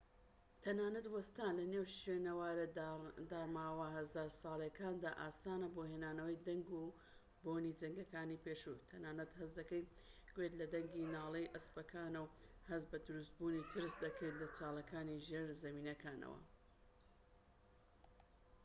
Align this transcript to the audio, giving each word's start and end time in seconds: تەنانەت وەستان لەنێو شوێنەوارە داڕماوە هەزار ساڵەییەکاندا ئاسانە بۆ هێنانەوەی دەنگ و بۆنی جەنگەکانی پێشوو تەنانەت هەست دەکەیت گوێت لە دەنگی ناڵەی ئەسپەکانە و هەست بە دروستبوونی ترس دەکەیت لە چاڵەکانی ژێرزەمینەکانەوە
تەنانەت 0.63 1.05
وەستان 1.15 1.53
لەنێو 1.59 1.85
شوێنەوارە 1.99 2.65
داڕماوە 3.31 3.87
هەزار 3.97 4.29
ساڵەییەکاندا 4.41 5.11
ئاسانە 5.21 5.67
بۆ 5.75 5.81
هێنانەوەی 5.91 6.41
دەنگ 6.47 6.67
و 6.79 6.83
بۆنی 7.43 7.77
جەنگەکانی 7.79 8.41
پێشوو 8.45 8.83
تەنانەت 8.91 9.31
هەست 9.39 9.53
دەکەیت 9.59 9.87
گوێت 10.35 10.53
لە 10.61 10.65
دەنگی 10.73 11.11
ناڵەی 11.15 11.51
ئەسپەکانە 11.53 12.19
و 12.23 12.31
هەست 12.69 12.87
بە 12.91 12.97
دروستبوونی 13.07 13.67
ترس 13.71 13.93
دەکەیت 14.05 14.35
لە 14.41 14.47
چاڵەکانی 14.57 15.23
ژێرزەمینەکانەوە 15.27 16.39